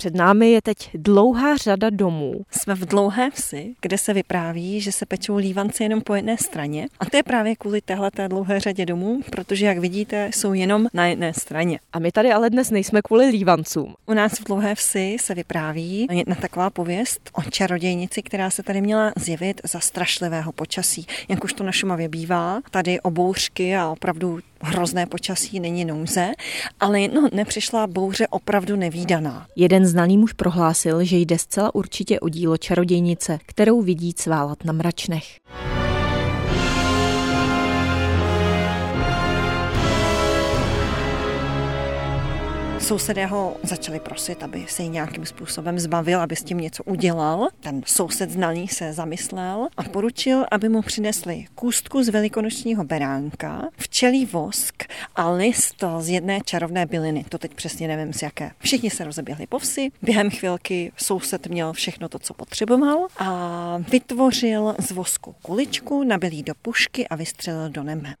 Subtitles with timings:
[0.00, 2.40] Před námi je teď dlouhá řada domů.
[2.50, 6.88] Jsme v dlouhé vsi, kde se vypráví, že se pečou lívanci jenom po jedné straně.
[7.00, 11.06] A to je právě kvůli téhleté dlouhé řadě domů, protože, jak vidíte, jsou jenom na
[11.06, 11.78] jedné straně.
[11.92, 13.94] A my tady ale dnes nejsme kvůli lívancům.
[14.06, 18.80] U nás v dlouhé vsi se vypráví jedna taková pověst o čarodějnici, která se tady
[18.80, 21.06] měla zjevit za strašlivého počasí.
[21.28, 26.32] Jak už to na Šumavě bývá, tady o bouřky a opravdu hrozné počasí není nouze,
[26.80, 29.46] ale no, nepřišla bouře opravdu nevýdaná.
[29.56, 34.72] Jeden znalý muž prohlásil, že jde zcela určitě o dílo čarodějnice, kterou vidí cválat na
[34.72, 35.24] mračnech.
[42.80, 47.48] Sousedé ho začali prosit, aby se jí nějakým způsobem zbavil, aby s tím něco udělal.
[47.60, 54.26] Ten soused znalý se zamyslel a poručil, aby mu přinesli kůstku z velikonočního beránka, včelí
[54.26, 54.84] vosk
[55.16, 57.24] a list z jedné čarovné byliny.
[57.28, 58.50] To teď přesně nevím z jaké.
[58.58, 59.90] Všichni se rozeběhli po vsi.
[60.02, 66.52] Během chvilky soused měl všechno to, co potřeboval a vytvořil z vosku kuličku, nabil do
[66.62, 68.14] pušky a vystřelil do nebe.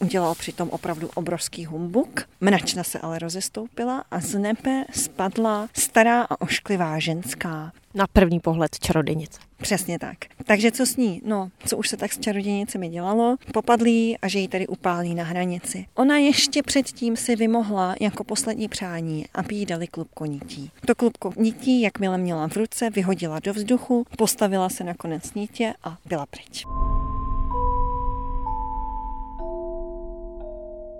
[0.00, 2.28] Udělal přitom opravdu obrovský humbuk.
[2.40, 7.72] Mračna se ale rozestoupila a z nebe spadla stará a ošklivá ženská.
[7.94, 9.40] Na první pohled čarodějnice.
[9.56, 10.16] Přesně tak.
[10.44, 11.22] Takže co s ní?
[11.24, 13.36] No, co už se tak s čarodějnicemi dělalo?
[13.52, 15.86] Popadlí a že ji tady upálí na hranici.
[15.94, 20.70] Ona ještě předtím si vymohla jako poslední přání, aby jí dali klubko nití.
[20.86, 25.74] To klubko nití, jakmile měla v ruce, vyhodila do vzduchu, postavila se na konec nítě
[25.84, 26.64] a byla pryč.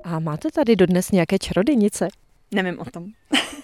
[0.06, 2.08] A máte tady dodnes nějaké čarodějnice?
[2.54, 3.06] Nevím o tom.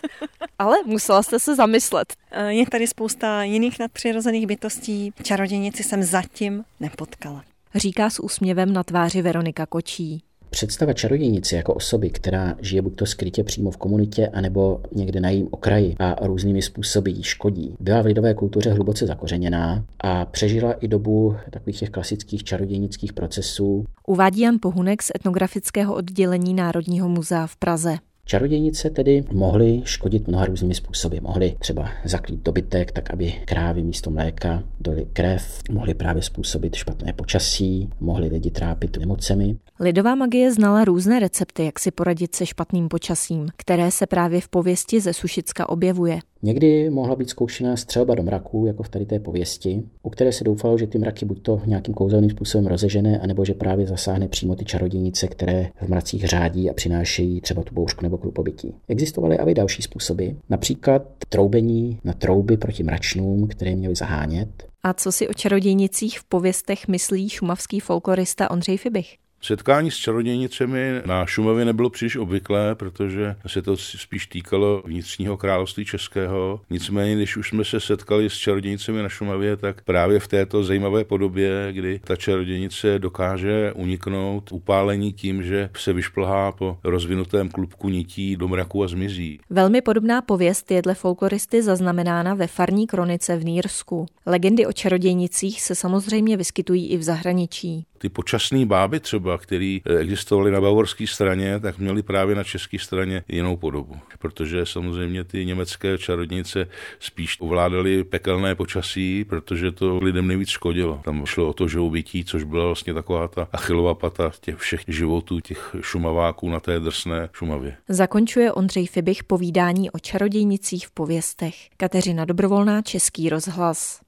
[0.58, 2.14] Ale musela jste se zamyslet.
[2.30, 5.12] Eh, je tady spousta jiných nadpřirozených bytostí.
[5.22, 7.44] Čarodějnici jsem zatím nepotkala.
[7.74, 10.22] Říká s úsměvem na tváři Veronika Kočí.
[10.53, 15.31] Představa čarodějnice jako osoby, která žije buď to skrytě přímo v komunitě, anebo někde na
[15.31, 20.73] jejím okraji a různými způsoby jí škodí, byla v lidové kultuře hluboce zakořeněná a přežila
[20.73, 23.85] i dobu takových těch klasických čarodějnických procesů.
[24.07, 27.98] Uvádí Jan Pohunek z etnografického oddělení Národního muzea v Praze.
[28.27, 31.16] Čarodějnice tedy mohly škodit mnoha různými způsoby.
[31.20, 37.12] Mohly třeba zakrýt dobytek, tak aby krávy místo mléka doli krev, mohly právě způsobit špatné
[37.12, 39.56] počasí, mohly lidi trápit nemocemi.
[39.80, 44.48] Lidová magie znala různé recepty, jak si poradit se špatným počasím, které se právě v
[44.48, 46.18] pověsti ze Sušicka objevuje.
[46.45, 50.45] Někdy mohla být zkoušena střelba do mraků, jako v tady té pověsti, u které se
[50.45, 54.55] doufalo, že ty mraky buď to nějakým kouzelným způsobem rozežené, anebo že právě zasáhne přímo
[54.55, 58.75] ty čarodějnice, které v mracích řádí a přinášejí třeba tu bouřku nebo krupobytí.
[58.89, 64.48] Existovaly ale další způsoby, například troubení na trouby proti mračnům, které měly zahánět.
[64.83, 69.21] A co si o čarodějnicích v pověstech myslí šumavský folklorista Ondřej Fibich?
[69.45, 75.85] Setkání s čarodějnicemi na Šumavě nebylo příliš obvyklé, protože se to spíš týkalo vnitřního království
[75.85, 76.61] českého.
[76.70, 81.05] Nicméně, když už jsme se setkali s čarodějnicemi na Šumavě, tak právě v této zajímavé
[81.05, 88.36] podobě, kdy ta čarodějnice dokáže uniknout upálení tím, že se vyšplhá po rozvinutém klubku nití
[88.36, 89.41] do mraku a zmizí.
[89.51, 94.07] Velmi podobná pověst je dle folkloristy zaznamenána ve farní kronice v Nýrsku.
[94.27, 99.98] Legendy o čarodějnicích se samozřejmě vyskytují i v zahraničí ty počasné báby třeba, které eh,
[99.98, 103.96] existovaly na bavorské straně, tak měly právě na české straně jinou podobu.
[104.18, 106.68] Protože samozřejmě ty německé čarodnice
[107.00, 111.00] spíš ovládaly pekelné počasí, protože to lidem nejvíc škodilo.
[111.04, 115.40] Tam šlo o to žoubití, což byla vlastně taková ta achilová pata těch všech životů,
[115.40, 117.76] těch šumaváků na té drsné Šumavě.
[117.88, 121.54] Zakončuje Ondřej Fibich povídání o čarodějnicích v pověstech.
[121.76, 124.02] Kateřina Dobrovolná, Český rozhlas.